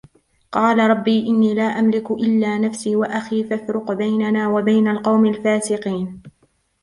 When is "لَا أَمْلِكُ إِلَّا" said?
1.55-2.57